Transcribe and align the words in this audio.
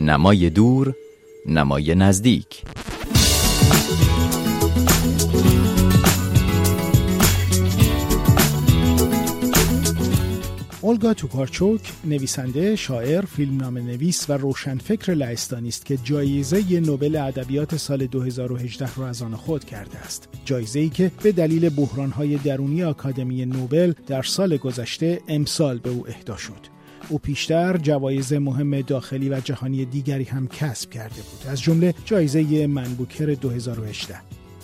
نمای 0.00 0.50
دور 0.50 0.94
نمای 1.46 1.94
نزدیک 1.94 2.62
اولگا 10.80 11.14
توکارچوک 11.14 11.80
نویسنده، 12.04 12.76
شاعر، 12.76 13.24
فیلمنامه 13.24 13.80
نویس 13.80 14.30
و 14.30 14.32
روشنفکر 14.32 15.12
لهستانی 15.14 15.68
است 15.68 15.86
که 15.86 15.96
جایزه 15.96 16.80
نوبل 16.80 17.16
ادبیات 17.16 17.76
سال 17.76 18.06
2018 18.06 18.88
را 18.96 19.08
از 19.08 19.22
آن 19.22 19.36
خود 19.36 19.64
کرده 19.64 19.98
است. 19.98 20.28
جایزه 20.44 20.80
ای 20.80 20.88
که 20.88 21.10
به 21.22 21.32
دلیل 21.32 21.68
بحرانهای 21.68 22.36
درونی 22.36 22.82
آکادمی 22.82 23.46
نوبل 23.46 23.92
در 24.06 24.22
سال 24.22 24.56
گذشته 24.56 25.20
امسال 25.28 25.78
به 25.78 25.90
او 25.90 26.08
اهدا 26.08 26.36
شد. 26.36 26.79
او 27.08 27.18
پیشتر 27.18 27.76
جوایز 27.76 28.32
مهم 28.32 28.80
داخلی 28.80 29.28
و 29.28 29.40
جهانی 29.40 29.84
دیگری 29.84 30.24
هم 30.24 30.48
کسب 30.48 30.90
کرده 30.90 31.14
بود. 31.14 31.50
از 31.50 31.62
جمله 31.62 31.94
جایزه 32.04 32.66
منبوکر 32.66 33.34
2018 33.34 34.16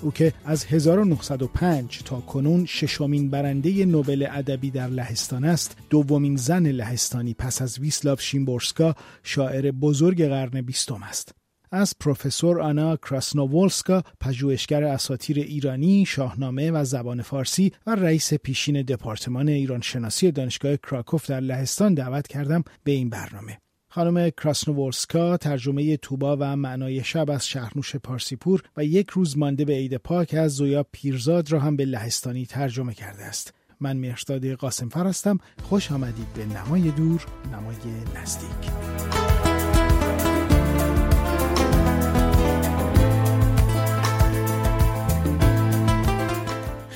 او 0.03 0.11
که 0.11 0.33
از 0.45 0.65
1905 0.65 2.03
تا 2.05 2.21
کنون 2.21 2.67
ششمین 2.67 3.31
برنده 3.31 3.85
نوبل 3.85 4.27
ادبی 4.31 4.71
در 4.71 4.89
لهستان 4.89 5.45
است 5.45 5.77
دومین 5.91 6.37
زن 6.37 6.67
لهستانی 6.67 7.35
پس 7.35 7.63
از 7.63 7.79
ویسلاو 7.79 8.19
شیمبورسکا 8.19 8.95
شاعر 9.23 9.71
بزرگ 9.71 10.25
قرن 10.25 10.61
بیستم 10.61 11.03
است. 11.03 11.46
از 11.71 11.95
پروفسور 12.01 12.61
آنا 12.61 12.97
کراسنوولسکا 12.97 14.03
پژوهشگر 14.21 14.85
اساطیر 14.85 15.39
ایرانی 15.39 16.07
شاهنامه 16.07 16.71
و 16.71 16.85
زبان 16.85 17.23
فارسی 17.23 17.73
و 17.87 17.95
رئیس 17.95 18.35
پیشین 18.35 18.83
دپارتمان 18.83 19.49
ایران 19.49 19.81
شناسی 19.81 20.31
دانشگاه 20.33 20.77
کراکوف 20.77 21.31
در 21.31 21.41
لهستان 21.41 21.95
دعوت 21.95 22.27
کردم 22.27 22.65
به 22.85 22.93
این 22.93 23.11
برنامه 23.11 23.59
خانم 23.97 24.31
کراسنوورسکا 24.31 25.37
ترجمه 25.37 25.97
توبا 25.97 26.37
و 26.41 26.57
معنای 26.57 27.05
شب 27.05 27.31
از 27.31 27.47
شهرنوش 27.47 27.97
پارسیپور 27.97 28.63
و 28.77 28.85
یک 28.85 29.11
روز 29.11 29.39
مانده 29.39 29.65
به 29.65 29.73
عید 29.73 29.97
پاک 29.97 30.35
از 30.35 30.53
زویا 30.53 30.87
پیرزاد 30.93 31.53
را 31.53 31.61
هم 31.61 31.77
به 31.77 31.85
لهستانی 31.85 32.47
ترجمه 32.47 32.95
کرده 32.95 33.25
است. 33.25 33.55
من 33.81 33.97
مهرزاد 33.97 34.47
قاسم 34.47 34.89
هستم. 34.89 35.39
خوش 35.63 35.93
آمدید 35.93 36.33
به 36.35 36.47
نمای 36.47 36.91
دور، 36.91 37.27
نمای 37.53 37.77
نزدیک. 38.15 39.36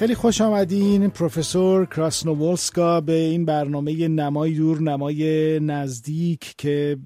خیلی 0.00 0.14
خوش 0.14 0.40
آمدین 0.40 1.08
پروفسور 1.08 1.86
کراسنوولسکا 1.86 3.00
به 3.00 3.12
این 3.12 3.44
برنامه 3.44 4.08
نمای 4.08 4.54
دور 4.54 4.80
نمای 4.80 5.60
نزدیک 5.60 6.54
که 6.58 6.98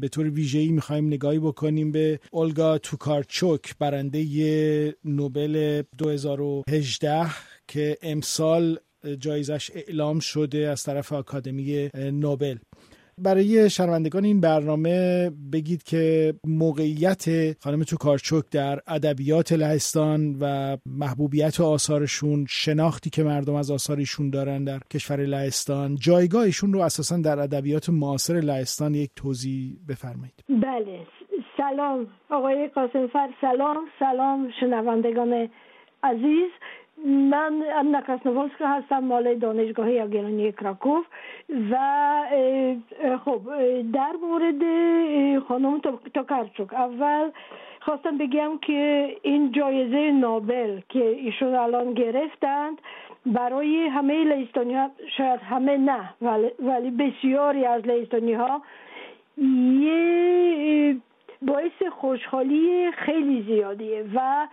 به 0.00 0.08
طور 0.08 0.30
ویژه‌ای 0.30 0.68
می‌خوایم 0.68 1.06
نگاهی 1.06 1.38
بکنیم 1.38 1.92
به 1.92 2.20
اولگا 2.30 2.78
توکارچوک 2.78 3.74
برنده 3.78 4.94
نوبل 5.04 5.82
2018 5.98 7.26
که 7.66 7.98
امسال 8.02 8.78
جایزش 9.18 9.70
اعلام 9.74 10.18
شده 10.18 10.58
از 10.58 10.82
طرف 10.82 11.12
آکادمی 11.12 11.90
نوبل. 11.94 12.56
برای 13.22 13.70
شنوندگان 13.70 14.24
این 14.24 14.40
برنامه 14.40 15.30
بگید 15.52 15.82
که 15.82 16.34
موقعیت 16.44 17.24
خانم 17.62 17.82
توکارچوک 17.82 18.44
در 18.50 18.80
ادبیات 18.86 19.52
لهستان 19.52 20.36
و 20.40 20.76
محبوبیت 20.86 21.60
آثارشون 21.60 22.46
شناختی 22.48 23.10
که 23.10 23.22
مردم 23.22 23.54
از 23.54 23.70
آثارشون 23.70 24.30
دارن 24.30 24.64
در 24.64 24.78
کشور 24.90 25.16
لهستان 25.16 25.96
جایگاهشون 25.96 26.72
رو 26.72 26.80
اساسا 26.80 27.16
در 27.16 27.38
ادبیات 27.38 27.90
معاصر 27.90 28.34
لهستان 28.34 28.94
یک 28.94 29.10
توضیح 29.16 29.76
بفرمایید. 29.88 30.44
بله. 30.48 31.06
سلام 31.56 32.06
آقای 32.30 32.68
قاسمفر 32.74 33.28
سلام. 33.40 33.76
سلام 33.98 34.48
شنوندگان 34.60 35.48
عزیز. 36.02 36.50
من 37.06 37.64
نکاس 37.92 38.26
نوولسکا 38.26 38.66
هستم 38.66 38.98
مال 38.98 39.34
دانشگاه 39.34 39.90
یاگلانی 39.92 40.52
کراکوف 40.52 41.06
و 41.70 41.76
خب 43.24 43.40
در 43.92 44.12
مورد 44.22 44.62
خانم 45.48 45.80
توکارچوک 46.14 46.74
اول 46.74 47.30
خواستم 47.80 48.18
بگم 48.18 48.58
که 48.58 49.16
این 49.22 49.52
جایزه 49.52 50.10
نوبل 50.10 50.80
که 50.88 51.04
ایشون 51.04 51.54
الان 51.54 51.94
گرفتند 51.94 52.78
برای 53.26 53.86
همه 53.86 54.24
لیستانی 54.24 54.74
ها 54.74 54.90
شاید 55.16 55.40
همه 55.40 55.76
نه 55.76 56.14
ولی 56.60 56.90
بسیاری 56.90 57.64
از 57.64 57.86
لیستانی 57.86 58.32
ها 58.32 58.62
یه 59.80 60.96
باعث 61.42 61.82
خوشحالی 62.00 62.90
خیلی 62.92 63.42
زیادیه 63.42 64.04
و 64.14 64.46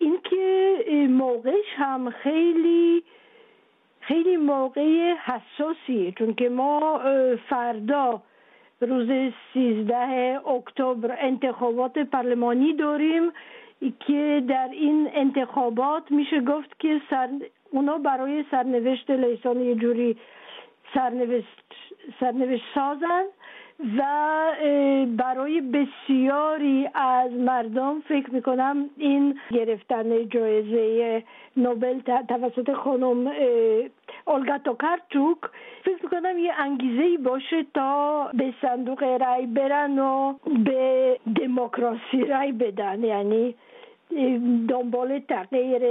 اینکه 0.00 0.84
موقعش 1.08 1.74
هم 1.76 2.10
خیلی 2.10 3.02
خیلی 4.00 4.36
موقع 4.36 5.14
حساسی 5.14 6.14
چون 6.18 6.34
که 6.34 6.48
ما 6.48 7.00
فردا 7.48 8.22
روز 8.80 9.32
13 9.54 10.40
اکتبر 10.48 11.16
انتخابات 11.18 11.98
پارلمانی 11.98 12.72
داریم 12.72 13.30
که 14.06 14.42
در 14.48 14.68
این 14.72 15.10
انتخابات 15.12 16.10
میشه 16.10 16.40
گفت 16.40 16.78
که 16.78 17.00
سر 17.10 17.28
اونا 17.70 17.98
برای 17.98 18.44
سرنوشت 18.50 19.10
لیسان 19.10 19.60
یه 19.60 19.74
جوری 19.74 20.16
سرنوشت 20.94 21.64
سرنوشت 22.20 22.64
سازن. 22.74 23.24
و 23.98 24.02
برای 25.16 25.60
بسیاری 25.60 26.88
از 26.94 27.32
مردم 27.32 28.00
فکر 28.00 28.30
می‌کنم 28.30 28.90
این 28.96 29.38
گرفتن 29.50 30.28
جایزه 30.28 31.22
نوبل 31.56 32.00
توسط 32.28 32.72
خانم 32.72 33.32
اولگا 34.26 34.58
توکارچوک 34.58 35.38
فکر 35.84 36.02
می‌کنم 36.02 36.38
یه 36.38 36.52
انگیزه 36.58 37.16
باشه 37.22 37.66
تا 37.74 38.30
به 38.34 38.54
صندوق 38.62 39.02
رای 39.02 39.46
برن 39.46 39.98
و 39.98 40.34
به 40.64 41.18
دموکراسی 41.36 42.24
رای 42.28 42.52
بدن. 42.52 43.04
یعنی 43.04 43.54
دنبال 44.68 45.20
تغییر 45.28 45.82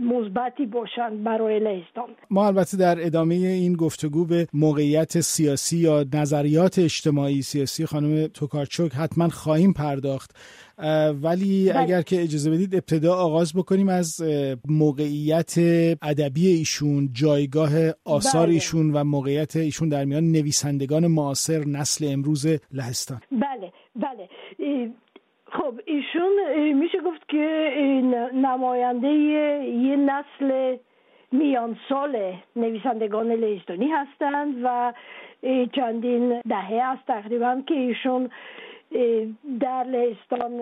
مثبتی 0.00 0.66
باشند 0.66 1.24
برای 1.24 1.58
لهستان 1.58 2.08
ما 2.30 2.46
البته 2.46 2.76
در 2.76 3.06
ادامه 3.06 3.34
این 3.34 3.72
گفتگو 3.72 4.24
به 4.24 4.46
موقعیت 4.52 5.20
سیاسی 5.20 5.76
یا 5.76 6.04
نظریات 6.14 6.78
اجتماعی 6.78 7.42
سیاسی 7.42 7.86
خانم 7.86 8.26
توکارچوک 8.26 8.92
حتما 8.94 9.28
خواهیم 9.28 9.72
پرداخت 9.72 10.36
ولی 11.22 11.68
بله. 11.68 11.80
اگر 11.80 12.02
که 12.02 12.22
اجازه 12.22 12.50
بدید 12.50 12.74
ابتدا 12.74 13.14
آغاز 13.14 13.52
بکنیم 13.54 13.88
از 13.88 14.22
موقعیت 14.68 15.54
ادبی 16.02 16.46
ایشون 16.46 17.08
جایگاه 17.12 17.70
آثار 18.04 18.46
بله. 18.46 18.54
ایشون 18.54 18.92
و 18.92 19.04
موقعیت 19.04 19.56
ایشون 19.56 19.88
در 19.88 20.04
میان 20.04 20.24
نویسندگان 20.32 21.06
معاصر 21.06 21.64
نسل 21.64 22.06
امروز 22.12 22.46
لهستان 22.72 23.20
بله 23.32 23.72
بله 23.96 24.28
خب 25.52 25.74
ایشون 25.84 26.72
میشه 26.72 27.00
گفت 27.00 27.28
که 27.28 27.70
نماینده 28.34 29.08
یه 29.08 29.96
نسل 29.96 30.76
میان 31.32 31.76
سال 31.88 32.32
نویسندگان 32.56 33.32
لهستانی 33.32 33.88
هستند 33.88 34.54
و 34.62 34.92
چندین 35.72 36.40
دهه 36.40 36.82
است 36.82 37.06
تقریبا 37.06 37.62
که 37.66 37.74
ایشون 37.74 38.30
در 39.60 39.84
لهستان 39.84 40.60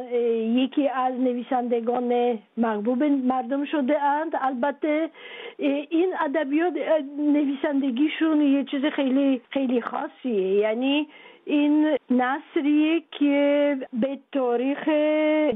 یکی 0.57 0.89
از 0.89 1.15
نویسندگان 1.15 2.39
محبوب 2.57 3.03
مردم 3.05 3.65
شده 3.65 4.03
اند. 4.03 4.33
البته 4.41 5.11
این 5.59 6.15
ادبیات 6.21 6.73
نویسندگیشون 7.19 8.41
یه 8.41 8.65
چیز 8.65 8.85
خیلی 8.85 9.41
خیلی 9.51 9.81
خاصیه. 9.81 10.55
یعنی 10.55 11.09
این 11.47 11.97
نصریه 12.11 13.03
که 13.11 13.77
به 13.93 14.19
تاریخ 14.33 14.89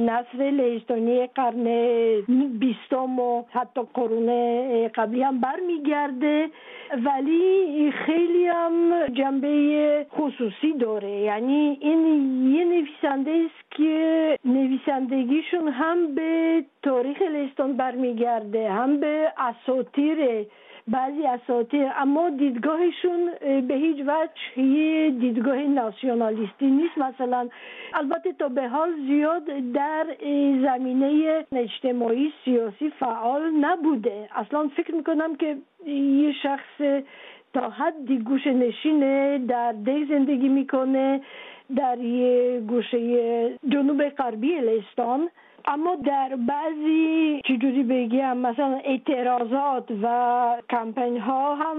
نصر 0.00 0.50
لهستانی 0.50 1.26
قرن 1.26 1.64
بیستم 2.58 3.18
و 3.18 3.44
حتی 3.50 3.80
قرون 3.94 4.28
قبلی 4.88 5.22
هم 5.22 5.40
برمیگرده 5.40 6.50
ولی 7.04 7.92
خیلی 8.06 8.46
هم 8.46 9.06
جنبه 9.06 10.06
خصوصی 10.10 10.72
داره. 10.72 11.10
یعنی 11.10 11.78
این 11.80 12.02
یه 12.54 12.64
نویسنده 12.64 13.30
است 13.30 13.70
که 13.70 14.38
نویسندگیشون 14.44 15.68
هم 15.68 16.14
به 16.14 16.64
تاریخ 16.82 17.22
لهستان 17.22 17.76
برمیگرده 17.76 18.70
هم 18.72 19.00
به 19.00 19.32
اساطیر 19.38 20.46
بعضی 20.90 21.26
اساطیر 21.26 21.86
اما 21.96 22.30
دیدگاهشون 22.30 23.30
به 23.68 23.74
هیچ 23.74 24.00
وجه 24.06 24.62
یه 24.62 25.10
دیدگاه 25.10 25.56
ناسیونالیستی 25.56 26.66
نیست. 26.66 26.98
مثلا 26.98 27.48
البته 27.94 28.32
تا 28.32 28.48
به 28.48 28.68
حال 28.68 28.90
زیاد 29.06 29.44
در 29.74 30.06
زمینه 30.62 31.44
اجتماعی 31.52 32.32
سیاسی 32.44 32.90
فعال 32.90 33.50
نبوده. 33.50 34.28
اصلا 34.36 34.68
فکر 34.76 34.94
می‌کنم 34.94 35.36
که 35.36 35.56
یه 35.86 36.32
شخص 36.42 37.04
تا 37.54 37.70
حدی 37.70 38.18
گوشه 38.18 38.52
نشینه 38.52 39.38
در 39.38 39.72
ده 39.72 40.04
زندگی 40.08 40.48
می‌کنه 40.48 41.20
در 41.76 41.98
یه 41.98 42.60
گوشه 42.60 42.98
جنوب 43.68 44.08
غربی 44.08 44.60
لهستان 44.60 45.28
اما 45.68 45.94
در 45.94 46.36
بعضی 46.36 47.40
چجوری 47.44 47.82
بگیم 47.82 48.36
مثلا 48.36 48.80
اعتراضات 48.84 49.90
و 50.02 50.56
کمپین 50.70 51.20
ها 51.20 51.54
هم 51.54 51.76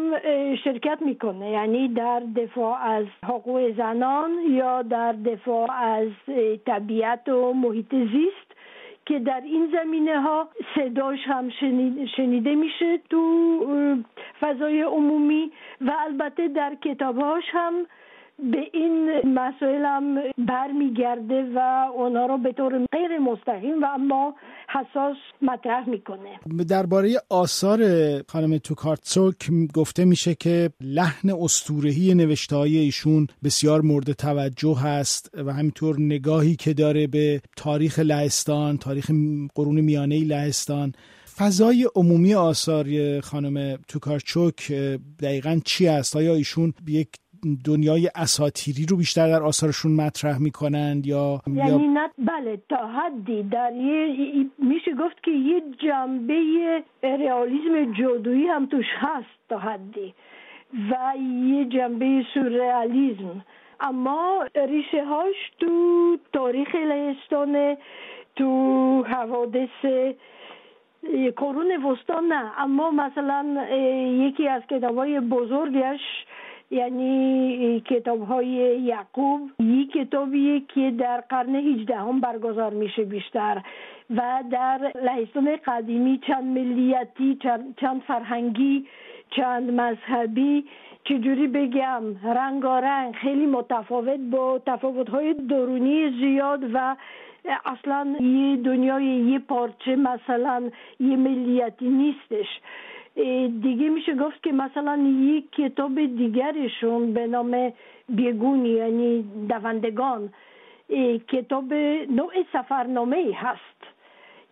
شرکت 0.64 0.98
می‌کنه. 1.02 1.50
یعنی 1.50 1.88
در 1.88 2.20
دفاع 2.20 2.82
از 2.84 3.06
حقوق 3.24 3.78
زنان 3.78 4.32
یا 4.50 4.82
در 4.82 5.12
دفاع 5.12 5.72
از 5.72 6.08
طبیعت 6.66 7.30
و 7.30 7.54
محیط 7.54 7.96
زیست 7.96 8.50
که 9.06 9.20
در 9.20 9.42
این 9.42 9.70
زمینه 9.72 10.22
ها 10.22 10.50
صداش 10.76 11.20
هم 11.26 11.50
شنیده 12.18 12.56
میشه 12.56 12.98
تو 13.10 13.24
فضای 14.42 14.82
عمومی 14.82 15.52
و 15.82 15.92
البته 16.00 16.48
در 16.48 16.76
کتابهاش 16.76 17.44
هم 17.52 17.74
به 18.52 18.58
این 18.74 19.10
مسائل 19.26 19.86
هم 19.86 20.18
برمیگرده 20.38 21.44
و 21.56 21.88
اونا 21.96 22.26
رو 22.26 22.38
به 22.38 22.54
طور 22.54 22.86
غیر 22.92 23.20
مستقیم 23.20 23.84
و 23.84 23.86
اما 23.86 24.36
حساس 24.70 25.18
مطرح 25.42 25.90
می‌کنه 25.90 26.40
درباره 26.70 27.10
آثار 27.30 27.80
خانم 28.28 28.58
توکارتسوک 28.58 29.50
گفته 29.74 30.06
میشه 30.06 30.36
که 30.36 30.70
لحن 30.82 31.30
استورهی 31.42 32.14
نوشته 32.14 32.56
های 32.56 32.78
ایشون 32.78 33.28
بسیار 33.44 33.82
مورد 33.82 34.12
توجه 34.12 34.78
هست 34.84 35.32
و 35.46 35.54
همینطور 35.54 35.96
نگاهی 36.00 36.56
که 36.56 36.74
داره 36.74 37.08
به 37.08 37.42
تاریخ 37.56 38.00
لهستان 38.00 38.78
تاریخ 38.78 39.12
قرون 39.56 39.82
میانه 39.82 40.20
لهستان 40.24 40.94
فضای 41.38 41.90
عمومی 41.96 42.36
آثار 42.36 43.20
خانم 43.20 43.78
توکارچوک 43.88 44.72
دقیقا 45.22 45.60
چی 45.66 45.88
است؟ 45.88 46.16
آیا 46.16 46.36
ایشون 46.36 46.74
یک 46.88 47.10
دنیای 47.66 48.10
اساتیری 48.16 48.86
رو 48.90 48.98
بیشتر 48.98 49.28
در 49.28 49.44
آثارشون 49.44 49.92
مطرح 49.92 50.38
می‌کنند 50.42 51.08
یا 51.08 51.42
یعنی 51.48 51.88
نه 51.88 52.10
بله 52.18 52.62
تا 52.70 52.88
حدی 52.88 53.44
در 53.44 53.72
یه 53.76 54.46
میشه 54.58 54.94
گفت 54.94 55.24
که 55.24 55.32
یه 55.32 55.62
جنبه 55.80 56.34
ریالیزم 57.04 57.94
جادویی 57.94 58.48
هم 58.48 58.66
توش 58.66 58.86
هست 59.00 59.40
تا 59.50 59.58
حدی 59.58 60.14
و 60.74 61.14
یه 61.50 61.66
جنبه 61.66 62.26
سورئالیزم 62.34 63.46
اما 63.80 64.46
ریشه 64.56 65.06
هاش 65.06 65.36
تو 65.60 66.18
تاریخ 66.34 66.76
لهستانه 66.76 67.78
تو 68.36 69.04
حوادث 69.04 69.86
قرون 71.38 71.86
وسطا 71.86 72.20
نه. 72.20 72.52
اما 72.58 72.92
مثلا 72.92 73.68
یکی 74.28 74.48
از 74.48 74.62
کتابای 74.70 75.20
بزرگش 75.20 76.00
یعنی 76.72 77.82
کتاب 77.86 78.22
های 78.22 78.48
یعقوب 78.82 79.52
یک 79.60 79.92
کتابیه 79.92 80.60
که 80.60 80.92
در 81.00 81.22
قرن 81.22 81.56
18 81.56 81.96
هم 81.96 82.20
برگزار 82.20 82.74
میشه 82.74 83.04
بیشتر 83.04 83.62
و 84.10 84.44
در 84.52 84.92
لهستان 85.04 85.56
قدیمی 85.66 86.22
چند 86.28 86.44
ملیتی 86.44 87.38
چند, 87.44 87.76
چند 87.82 88.02
فرهنگی 88.02 88.88
چند 89.30 89.72
مذهبی 89.72 90.66
چجوری 91.04 91.48
بگم 91.48 92.04
رنگارنگ 92.24 93.16
خیلی 93.16 93.46
متفاوت 93.46 94.20
با 94.20 94.62
تفاوت 94.66 95.10
های 95.10 95.34
درونی 95.34 96.10
زیاد 96.20 96.64
و 96.74 96.96
اصلا 97.66 98.16
یه 98.20 98.56
دنیای 98.56 99.06
یه 99.06 99.40
پارچه 99.40 99.96
مثلا 99.96 100.70
یه 101.00 101.16
ملیتی 101.16 101.90
نیستش. 101.90 102.48
دیگه 103.62 103.90
میشه 103.90 104.16
گفت 104.16 104.44
که 104.44 104.52
مثلا 104.52 104.98
یک 105.22 105.52
کتاب 105.52 105.96
دیگرشون 106.06 107.14
به 107.14 107.28
نام 107.28 107.74
بیگونی 108.10 108.70
یعنی 108.70 109.26
دوندگان 109.50 110.30
کتاب 111.28 111.74
نوع 112.10 112.34
سفرنامه 112.54 113.32
هست. 113.36 113.80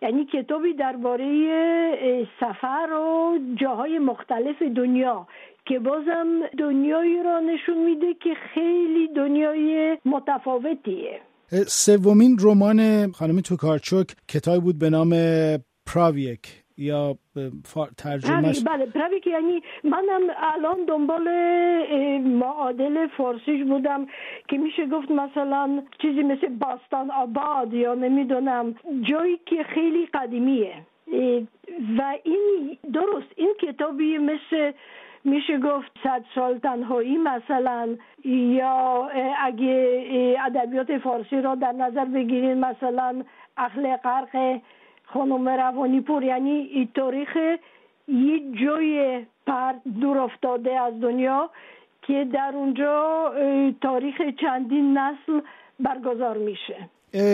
یعنی 0.02 0.24
کتابی 0.24 0.72
درباره 0.72 2.28
سفر 2.40 2.92
و 2.92 3.38
جاهای 3.60 3.98
مختلف 3.98 4.62
دنیا 4.62 5.26
که 5.66 5.78
بازم 5.78 6.26
دنیایی 6.58 7.22
را 7.22 7.40
نشون 7.40 7.84
میده 7.84 8.14
که 8.14 8.34
خیلی 8.54 9.08
دنیای 9.16 9.98
متفاوتیه. 10.04 11.20
سومین 11.66 12.36
رمان 12.42 13.12
خانم 13.12 13.40
توکارچوک 13.40 14.06
کتابی 14.28 14.60
بود 14.60 14.78
به 14.78 14.90
نام 14.90 15.10
پراویک. 15.86 16.67
یا 16.78 17.18
ترجمه 17.96 18.52
بله 18.66 18.86
پراویک 18.86 19.26
یعنی 19.26 19.62
منم 19.84 20.20
الان 20.36 20.84
دنبال 20.88 21.28
معادل 22.18 23.06
فارسیش 23.06 23.64
بودم 23.64 24.06
که 24.48 24.58
میشه 24.58 24.86
گفت 24.86 25.10
مثلا 25.10 25.82
چیزی 26.02 26.22
مثل 26.22 26.48
باستان 26.48 27.10
آباد 27.10 27.74
یا 27.74 27.94
نمی‌دونم 27.94 28.74
جایی 29.02 29.40
که 29.46 29.62
قدیمیه. 29.62 30.06
قدیمیه 30.14 30.74
و 31.98 32.18
این 32.24 32.78
درست 32.92 33.32
این 33.36 33.54
کتابی 33.60 34.18
مثل 34.18 34.72
میشه 35.24 35.58
گفت 35.58 35.90
صد 36.04 36.24
سال 36.34 36.58
تنهایی 36.58 37.16
مثلا 37.16 37.96
یا 38.24 39.10
اگه 39.38 40.36
ادبیات 40.46 40.98
فارسی 40.98 41.40
را 41.40 41.54
در 41.54 41.72
نظر 41.72 42.04
بگیرید 42.04 42.58
مثلا 42.58 43.22
اخل 43.56 43.96
غرق 43.96 44.60
خانم 45.12 45.48
روانی 45.48 46.00
پور 46.00 46.22
یعنی 46.22 46.88
تاریخ 46.94 47.36
یه 48.08 48.40
جای 48.64 49.20
پر 49.46 49.72
دور 50.00 50.18
افتاده 50.18 50.80
از 50.80 51.00
دنیا 51.00 51.50
که 52.02 52.26
در 52.32 52.52
اونجا 52.54 53.32
تاریخ 53.80 54.14
چندین 54.40 54.98
نسل 54.98 55.40
برگزار 55.80 56.38
میشه 56.38 56.88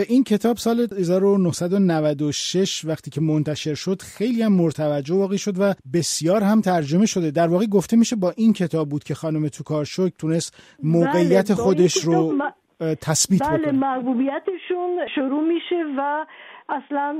این 0.09 0.25
کتاب 0.25 0.57
سال 0.57 0.81
1996 0.81 2.85
وقتی 2.85 3.11
که 3.11 3.21
منتشر 3.21 3.75
شد 3.75 4.03
خیلی 4.03 4.43
هم 4.43 4.53
مرتوجه 4.53 5.15
واقعی 5.15 5.39
شد 5.39 5.55
و 5.59 5.75
بسیار 5.95 6.43
هم 6.43 6.61
ترجمه 6.61 7.07
شده 7.07 7.31
در 7.31 7.49
واقع 7.49 7.67
گفته 7.67 7.97
میشه 7.97 8.17
با 8.17 8.33
این 8.37 8.53
کتاب 8.53 8.89
بود 8.89 9.05
که 9.05 9.15
خانم 9.15 9.49
توکارشوک 9.49 10.13
تونست 10.19 10.77
موقعیت 10.83 11.53
بله 11.53 11.55
خودش 11.55 11.97
رو 11.97 12.39
تثبیت 12.81 13.43
بله 13.43 13.59
بکنه. 13.59 13.73
محبوبیتشون 13.73 15.07
شروع 15.15 15.49
میشه 15.49 15.85
و 15.99 16.27
اصلا 16.69 17.13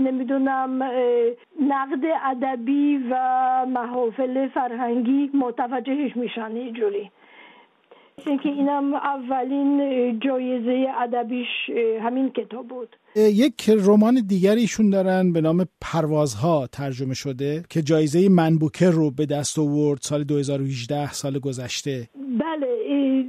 نمی‌دونم 0.00 0.82
نقد 1.60 2.04
ادبی 2.24 2.98
و 3.10 3.16
محافل 3.68 4.48
فرهنگی 4.48 5.30
متوجهش 5.34 6.16
میشن 6.16 6.52
اینجوری 6.56 7.10
اینکه 8.26 8.48
اینم 8.48 8.94
اولین 8.94 10.20
جایزه 10.20 10.86
ادبیش 11.00 11.46
همین 12.02 12.30
کتاب 12.30 12.68
بود. 12.68 12.96
یک 13.16 13.70
رمان 13.86 14.14
دیگر 14.28 14.54
ایشون 14.54 14.90
دارن 14.90 15.32
به 15.32 15.40
نام 15.40 15.66
پروازها 15.80 16.66
ترجمه 16.66 17.14
شده 17.14 17.62
که 17.70 17.82
جایزه 17.82 18.28
منبوکر 18.28 18.90
رو 18.90 19.10
به 19.10 19.26
دست 19.26 19.58
آورد 19.58 20.00
سال 20.02 20.24
2018 20.24 21.12
سال 21.12 21.38
گذشته. 21.38 22.08
بله 22.16 22.68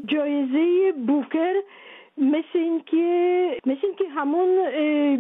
جایزه 0.08 0.92
بوکر 1.08 1.54
مثل 2.18 2.60
اینکه 2.60 3.58
مثل 3.66 3.80
اینکه 3.84 4.04
همون 4.16 4.48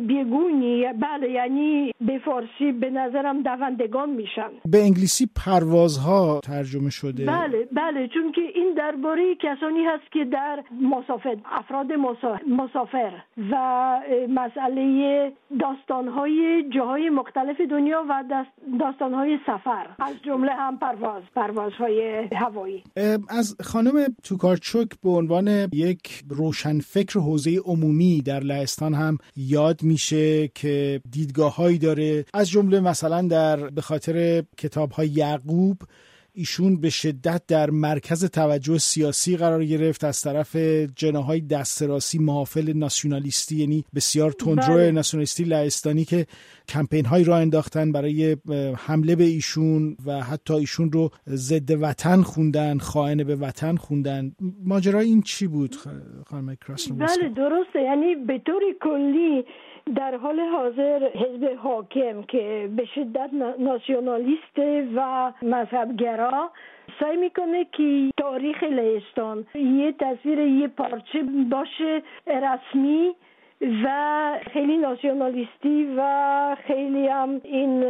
بیگونی. 0.07 0.85
بله 1.01 1.31
یعنی 1.31 1.91
به 2.01 2.19
فارسی 2.25 2.71
به 2.71 2.89
نظرم 2.89 3.41
دوندگان 3.43 4.09
میشن. 4.09 4.49
به 4.65 4.81
انگلیسی 4.81 5.29
پروازها 5.45 6.39
ترجمه 6.43 6.89
شده. 6.89 7.25
بله 7.25 7.67
بله 7.71 8.07
چون 8.07 8.31
که 8.31 8.41
این 8.63 8.73
درباره 8.73 9.35
کسانی 9.35 9.83
هست 9.85 10.11
که 10.11 10.25
در 10.25 10.63
مسافر 10.81 11.37
افراد 11.45 11.87
مسافر 12.47 13.11
و 13.51 13.55
مسئله 14.29 15.31
داستانهای 15.59 16.63
جاهای 16.75 17.09
مختلف 17.09 17.61
دنیا 17.61 18.05
و 18.09 18.23
داستانهای 18.79 19.37
سفر. 19.45 19.87
از 19.99 20.15
جمله 20.25 20.51
هم 20.51 20.77
پرواز 20.77 21.23
پروازهای 21.35 22.27
هوایی. 22.35 22.83
از 23.29 23.55
خانم 23.63 24.15
توکارچوک 24.23 24.87
به 25.03 25.09
عنوان 25.09 25.47
یک 25.73 26.23
روشن 26.29 26.79
فکر 26.79 27.19
حوزه 27.19 27.59
عمومی 27.65 28.21
در 28.21 28.39
لهستان 28.39 28.93
هم 28.93 29.17
یاد 29.35 29.83
میشه 29.83 30.47
که 30.47 31.01
دیدگاه 31.11 31.55
هایی 31.55 31.77
داره. 31.77 32.25
از 32.33 32.49
جمله 32.49 32.79
مثلا 32.79 33.21
در 33.21 33.69
به 33.69 33.81
خاطر 33.81 34.43
کتاب 34.57 34.91
های 34.91 35.07
یعقوب 35.07 35.77
ایشون 36.35 36.81
به 36.81 36.89
شدت 36.89 37.41
در 37.47 37.69
مرکز 37.69 38.25
توجه 38.25 38.77
سیاسی 38.77 39.37
قرار 39.37 39.65
گرفت 39.65 40.03
از 40.03 40.21
طرف 40.21 40.55
جناهای 40.95 41.41
دستراسی 41.41 42.19
محافل 42.19 42.73
ناسیونالیستی 42.75 43.55
یعنی 43.55 43.85
بسیار 43.95 44.31
تندرو 44.31 44.73
بله. 44.73 44.91
ناسیونالیستی 44.91 45.43
لهستانی 45.43 46.05
که 46.05 46.25
کمپین 46.69 47.05
های 47.05 47.23
را 47.23 47.37
انداختن 47.37 47.91
برای 47.91 48.37
حمله 48.77 49.15
به 49.15 49.23
ایشون 49.23 49.97
و 50.05 50.21
حتی 50.21 50.53
ایشون 50.53 50.91
رو 50.91 51.09
ضد 51.27 51.81
وطن 51.81 52.21
خوندن 52.21 52.77
خائن 52.77 53.23
به 53.23 53.35
وطن 53.35 53.75
خوندن. 53.75 54.31
ماجرا 54.65 54.99
این 54.99 55.21
چی 55.21 55.47
بود 55.47 55.75
خانم 56.25 56.57
بله 56.97 57.29
درسته. 57.29 57.81
یعنی 57.81 58.15
به 58.15 58.39
طور 58.45 58.61
کلی 58.81 59.45
در 59.95 60.15
حال 60.15 60.39
حاضر 60.39 61.09
حزب 61.15 61.57
حاکم 61.57 62.23
که 62.23 62.69
به 62.75 62.85
شدت 62.95 63.29
ناسیونالیست 63.59 64.59
و 64.95 65.33
مذهبگرا 65.41 66.22
سعی 66.99 67.17
می‌کنه 67.17 67.65
که 67.65 68.09
تاریخ 68.17 68.63
لهستان 68.63 69.45
یه 69.55 69.91
تصویر 69.91 70.39
یه 70.39 70.67
پارچه 70.67 71.23
باشه 71.51 72.01
رسمی 72.27 73.15
و 73.83 74.39
خیلی 74.53 74.77
ناسیونالیستی 74.77 75.93
و 75.97 76.55
خیلی 76.67 77.07
هم 77.07 77.41
این 77.43 77.83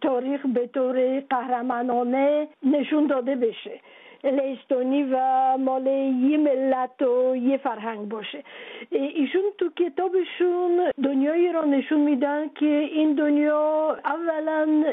تاریخ 0.00 0.46
به 0.46 0.66
طور 0.66 1.20
قهرمانانه 1.20 2.48
نشون 2.62 3.06
داده 3.06 3.36
بشه. 3.36 3.80
لهستانی 4.24 5.02
و 5.12 5.16
مال 5.58 5.86
یه 5.86 6.38
ملت 6.38 7.02
و 7.02 7.36
یه 7.36 7.56
فرهنگ 7.56 8.08
باشه. 8.08 8.42
ایشون 8.90 9.42
تو 9.58 9.70
کتابشون 9.76 10.90
دنیایی 11.04 11.52
را 11.52 11.64
نشون 11.64 12.00
میدن 12.00 12.48
که 12.48 12.66
این 12.66 13.14
دنیا 13.14 13.96
اولا 14.04 14.84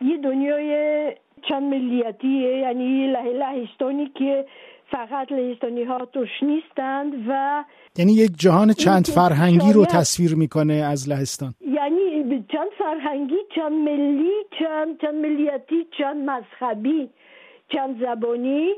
یه 0.00 0.16
دنیای 0.16 1.12
چند 1.48 1.62
ملیتیه 1.62 2.56
یعنی 2.58 3.06
لهستانی 3.12 4.10
که 4.14 4.46
فقط 4.90 5.32
لهستانی 5.32 5.84
ها 5.84 6.04
توش 6.04 6.42
نیستند 6.42 7.12
و 7.28 7.64
یعنی 7.98 8.12
یک 8.12 8.30
جهان 8.36 8.72
چند 8.72 9.06
فرهنگی 9.06 9.72
رو 9.72 9.84
تصویر 9.84 10.34
می‌کنه 10.36 10.74
از 10.74 11.08
لهستان. 11.08 11.54
یعنی 11.60 12.44
چند 12.52 12.70
فرهنگی 12.78 13.38
چند 13.54 13.72
ملی 13.72 14.32
چند 14.58 15.00
چند 15.00 15.14
ملیتی 15.14 15.86
چند 15.98 16.30
مذهبی 16.30 17.10
چند 17.68 18.00
زبانی. 18.00 18.72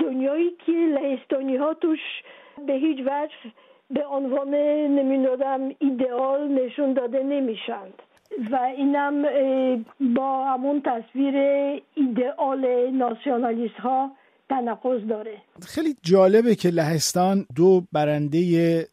دنیایی 0.00 0.50
که 0.66 0.72
لهستانی 0.72 1.56
ها 1.56 1.74
توش 1.74 1.98
به 2.66 2.72
هیچ 2.72 2.98
وجه 3.00 3.34
به 3.90 4.06
عنوان 4.06 4.54
نمی‌دادم 4.98 5.60
ایدئال 5.78 6.48
نشون 6.48 6.92
داده 6.92 7.22
نمیشند. 7.22 8.02
و 8.52 8.56
اینم 8.76 9.22
با 10.16 10.44
همون 10.44 10.82
تصویر 10.82 11.34
ایدئال 11.94 12.90
ناسیونالیست 12.90 13.74
ها 13.74 14.10
تناقض 14.50 15.06
داره. 15.08 15.36
خیلی 15.66 15.94
جالبه 16.02 16.54
که 16.54 16.68
لهستان 16.68 17.46
دو 17.56 17.82
برنده 17.92 18.40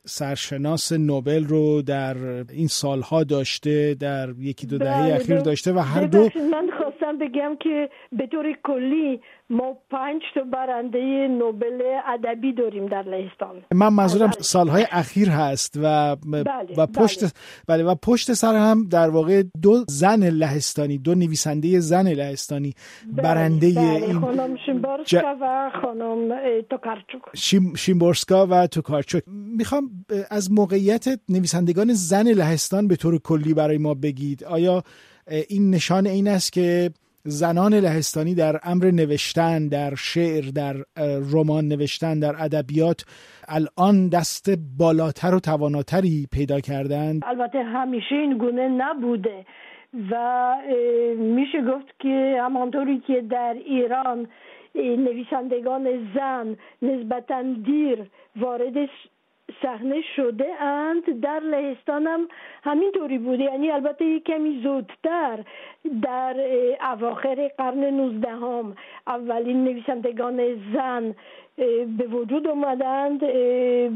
سرشناس 0.05 0.91
نوبل 0.91 1.43
رو 1.43 1.81
در 1.81 2.15
این 2.49 2.67
سالها 2.67 3.23
داشته 3.23 3.95
در 3.99 4.27
یکی 4.39 4.67
دو 4.67 4.77
دهه 4.77 5.03
بله، 5.03 5.15
اخیر 5.15 5.39
داشته 5.39 5.73
و 5.73 5.79
هر 5.79 6.05
دو 6.05 6.29
من 6.51 6.69
خواستم 6.77 7.17
بگم 7.17 7.55
که 7.59 7.89
به 8.11 8.27
طور 8.27 8.57
کلی 8.63 9.21
ما 9.49 9.77
پنج 9.91 10.21
تا 10.35 10.41
برنده 10.43 11.27
نوبل 11.39 11.81
ادبی 12.07 12.53
داریم 12.53 12.87
در 12.87 13.03
لهستان 13.03 13.55
من 13.73 13.93
منظورم 13.93 14.31
سالهای 14.31 14.85
اخیر 14.91 15.29
هست 15.29 15.79
و 15.83 16.15
بله، 16.15 16.43
و 16.77 16.87
پشت 16.87 17.21
بله. 17.21 17.31
بله. 17.67 17.83
و 17.83 17.95
پشت 17.95 18.33
سر 18.33 18.55
هم 18.55 18.87
در 18.91 19.09
واقع 19.09 19.43
دو 19.61 19.83
زن 19.87 20.29
لهستانی 20.29 20.97
دو 20.97 21.15
نویسنده 21.15 21.79
زن 21.79 22.07
لهستانی 22.07 22.73
بله، 23.05 23.23
برنده 23.23 23.73
بله. 23.73 23.83
این 23.83 24.19
خانم 24.19 24.57
شیمبورسکا 24.65 25.35
و 25.41 25.71
خانم 25.81 26.29
توکارچوک 26.69 27.21
شیم... 27.35 27.75
شیمبورسکا 27.75 28.47
و 28.49 28.67
توکارچوک 28.67 29.23
می‌خوام 29.57 29.89
از 30.29 30.51
موقعیت 30.51 31.05
نویسندگان 31.29 31.93
زن 31.93 32.27
لهستان 32.27 32.87
به 32.87 32.95
طور 32.95 33.19
کلی 33.19 33.53
برای 33.53 33.77
ما 33.77 33.93
بگید 33.93 34.43
آیا 34.43 34.83
این 35.49 35.69
نشان 35.69 36.07
این 36.07 36.27
است 36.27 36.53
که 36.53 36.91
زنان 37.29 37.73
لهستانی 37.73 38.35
در 38.35 38.59
امر 38.63 38.91
نوشتن 38.91 39.67
در 39.67 39.95
شعر 39.95 40.43
در 40.55 40.75
رمان 41.33 41.67
نوشتن 41.67 42.19
در 42.19 42.35
ادبیات 42.39 43.05
الان 43.47 44.09
دست 44.09 44.49
بالاتر 44.77 45.35
و 45.35 45.39
تواناتری 45.39 46.27
پیدا 46.31 46.59
کردند. 46.59 47.21
البته 47.25 47.63
همیشه 47.63 48.15
این 48.15 48.37
گونه 48.37 48.67
نبوده 48.67 49.45
و 50.11 50.55
میشه 51.17 51.61
گفت 51.61 51.99
که 51.99 52.37
همانطوری 52.41 53.03
که 53.07 53.21
در 53.29 53.55
ایران 53.65 54.27
نویسندگان 54.75 55.87
زن 56.15 56.55
نسبتا 56.81 57.43
دیر 57.65 58.09
وارد 58.35 58.73
صحنه 59.61 60.01
شده 60.15 60.61
اند. 60.61 61.21
در 61.21 61.39
لهستان 61.39 62.07
هم 62.07 62.27
همینطوری 62.63 63.17
بوده 63.17 63.43
یعنی 63.43 63.71
البته 63.71 64.05
یک 64.05 64.23
کمی 64.23 64.59
زودتر 64.63 65.39
در 66.01 66.35
اواخر 66.91 67.51
قرن 67.57 67.83
نوزدهم 67.83 68.75
اولین 69.07 69.63
نویسندگان 69.63 70.41
زن 70.73 71.15
به 71.97 72.07
وجود 72.11 72.47
اومدند. 72.47 73.19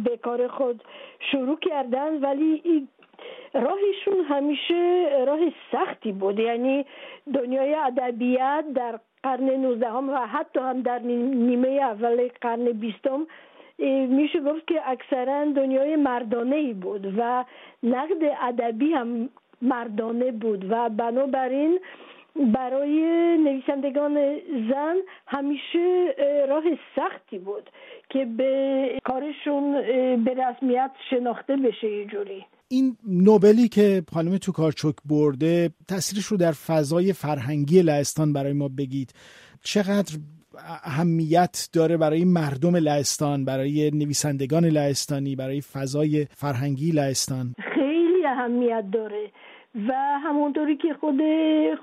به 0.04 0.18
کار 0.24 0.48
خود 0.48 0.84
شروع 1.32 1.60
کردند. 1.60 2.24
ولی 2.24 2.88
راهشون 3.54 4.26
همیشه 4.30 5.10
راه 5.28 5.40
سختی 5.72 6.12
بود. 6.12 6.40
یعنی 6.40 6.86
دنیای 7.34 7.74
ادبیات 7.74 8.66
در 8.74 9.00
قرن 9.24 9.50
نوزدهم 9.50 10.10
و 10.10 10.16
حتی 10.16 10.60
هم 10.60 10.82
در 10.82 11.00
نیمه 11.00 11.70
اول 11.70 12.30
قرن 12.42 12.66
بیستم 12.66 13.28
میشه 14.10 14.40
گفت 14.40 14.68
که 14.68 14.82
اکثرا 14.86 15.46
دنیای 15.46 15.96
مردانه 15.96 16.56
ای 16.56 16.74
بود 16.74 17.14
و 17.18 17.46
نقد 17.84 18.24
ادبی 18.42 18.94
هم 18.94 19.30
مردانه 19.62 20.32
بود 20.32 20.72
و 20.72 20.90
بنابراین 20.90 21.80
برای 22.36 23.02
نویسندگان 23.38 24.16
زن 24.70 24.96
همیشه 25.28 26.16
راه 26.50 26.64
سختی 26.96 27.40
بود 27.40 27.70
که 28.10 28.26
به 28.26 29.00
کارشون 29.04 29.74
به 30.24 30.34
رسمیت 30.34 30.92
شناخته 31.10 31.56
بشه 31.56 31.92
یه 31.92 32.06
جوری. 32.06 32.46
این 32.68 32.98
نوبلی 33.08 33.68
که 33.68 34.04
خانم 34.14 34.38
توکارچوک 34.38 34.96
برده 35.06 35.70
تاثیرش 35.88 36.26
رو 36.26 36.38
در 36.38 36.52
فضای 36.52 37.14
فرهنگی 37.14 37.82
لهستان 37.82 38.34
برای 38.34 38.54
ما 38.54 38.68
بگید. 38.68 39.14
چقدر 39.64 40.18
اهمیت 40.84 41.70
داره 41.74 41.98
برای 41.98 42.26
مردم 42.26 42.76
لهستان 42.76 43.46
برای 43.46 43.92
نویسندگان 43.94 44.66
لهستانی 44.66 45.36
برای 45.36 45.62
فضای 45.62 46.26
فرهنگی 46.26 46.92
لهستان. 46.92 47.54
خیلی 47.76 48.26
اهمیت 48.26 48.86
داره 48.92 49.32
و 49.88 49.94
همونطوری 50.24 50.78
که 50.78 50.94
خود 50.94 51.22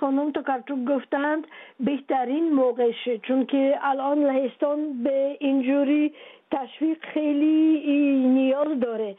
خانم 0.00 0.32
توکارچوک 0.32 0.78
گفتند 0.84 1.46
بهترین 1.80 2.52
موقعشه 2.52 3.18
چون 3.18 3.46
که 3.46 3.74
الان 3.82 4.18
لهستان 4.18 5.02
به 5.02 5.36
اینجوری 5.40 6.12
تشویق 6.50 6.98
خیلی 7.14 7.80
نیاز 8.28 8.80
داره. 8.80 9.16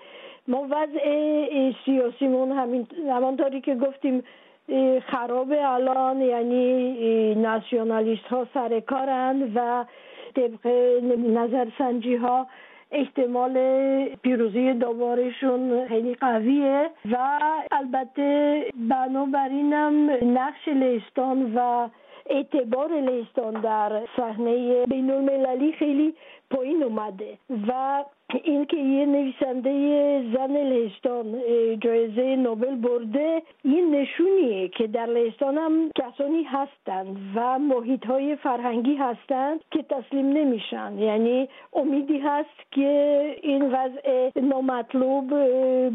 ما 0.47 0.67
وضع 0.71 1.03
سیاسیمون 1.85 2.51
همین 2.51 2.87
همانطوری 3.09 3.61
که 3.61 3.75
گفتیم 3.75 4.23
خراب 5.11 5.51
الان 5.51 6.21
یعنی 6.21 7.35
ناسیونالیست 7.35 8.25
ها 8.25 8.47
سر 8.53 8.79
کارند 8.79 9.51
و 9.55 9.85
طبق 10.35 10.67
نظرسنجی 11.17 12.15
ها 12.15 12.47
احتمال 12.91 13.53
پیروزی 14.21 14.73
دوبارشون 14.73 15.87
خیلی 15.87 16.15
قویه 16.15 16.89
و 17.11 17.17
البته 17.71 18.63
بنابراینم 18.89 20.09
نقش 20.09 20.67
لیستان 20.67 21.55
و 21.55 21.87
اعتبار 22.29 23.01
لیستان 23.01 23.53
در 23.61 24.01
صحنه 24.17 24.85
بین 24.85 25.11
المللی 25.11 25.71
خیلی 25.71 26.13
پایین 26.51 26.83
اومده 26.83 27.37
و 27.67 28.03
اینکه 28.43 28.77
یه 28.77 29.05
نویسنده 29.05 29.71
زن 30.33 30.51
لهستان 30.51 31.41
جایزه 31.79 32.35
نوبل 32.35 32.75
برده 32.75 33.41
این 33.63 33.95
نشونیه 33.95 34.67
که 34.67 34.87
در 34.87 35.05
لهستان 35.05 35.57
هم 35.57 35.91
کسانی 35.95 36.43
هستند 36.43 37.17
و 37.35 37.59
محیط 37.59 38.05
های 38.05 38.35
فرهنگی 38.35 38.95
هستند 38.95 39.59
که 39.71 39.83
تسلیم 39.83 40.29
نمیشن. 40.29 40.97
یعنی 40.97 41.49
امیدی 41.73 42.19
هست 42.19 42.71
که 42.71 43.35
این 43.41 43.63
وضع 43.71 44.31
نامطلوب 44.41 45.29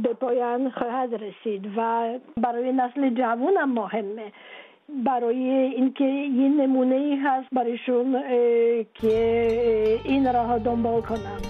به 0.03 0.15
پایان 0.21 0.71
خواهد 0.71 1.15
رسید 1.15 1.71
و 1.77 2.09
برای 2.37 2.73
نسل 2.73 3.11
جوان 3.11 3.57
هم 3.57 3.73
مهمه. 3.73 4.33
برای 5.07 5.51
اینکه 5.77 6.05
یه 6.05 6.49
نمونه 6.49 6.95
ای 6.95 7.17
هست 7.25 7.49
برایشون 7.53 8.23
که 8.95 10.01
این 10.05 10.33
راه 10.33 10.59
دنبال 10.59 11.01
کنند 11.01 11.47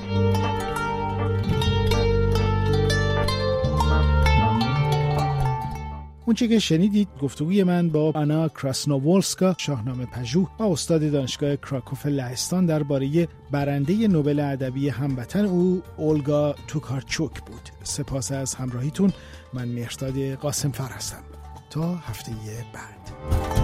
اونچه 6.26 6.48
که 6.48 6.58
شنیدید 6.58 7.08
گفتگوی 7.22 7.64
من 7.64 7.88
با 7.88 8.12
انا 8.14 8.48
کراسنوولسکا 8.48 9.54
شاهنامه 9.58 10.06
پژوه 10.06 10.50
و 10.58 10.62
استاد 10.62 11.12
دانشگاه 11.12 11.56
کراکوف 11.56 12.06
لهستان 12.06 12.66
درباره 12.66 13.28
برنده 13.50 14.08
نوبل 14.08 14.40
ادبی 14.40 14.88
هموطن 14.88 15.44
او 15.44 15.82
اولگا 15.96 16.54
توکارچوک 16.68 17.40
بود. 17.40 17.70
سپاس 17.82 18.32
از 18.32 18.54
همراهیتون. 18.54 19.12
من 19.54 19.68
مهرداد 19.68 20.34
قاسم 20.34 20.70
فر 20.70 20.94
هستم. 20.94 21.43
تا 21.74 21.94
هفته 21.94 22.32
بعد. 22.74 23.63